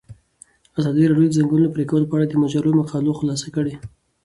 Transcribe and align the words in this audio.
ازادي 0.79 1.03
راډیو 1.11 1.29
د 1.29 1.31
د 1.33 1.35
ځنګلونو 1.37 1.73
پرېکول 1.75 2.03
په 2.07 2.13
اړه 2.15 2.25
د 2.27 2.33
مجلو 2.43 2.77
مقالو 2.79 3.17
خلاصه 3.19 3.47
کړې. 3.55 3.73